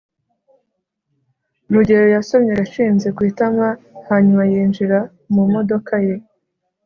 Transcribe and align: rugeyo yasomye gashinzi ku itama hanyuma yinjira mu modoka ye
rugeyo 1.71 2.07
yasomye 2.15 2.51
gashinzi 2.59 3.07
ku 3.15 3.21
itama 3.29 3.67
hanyuma 4.09 4.43
yinjira 4.51 4.99
mu 5.33 5.43
modoka 5.53 5.93
ye 6.07 6.15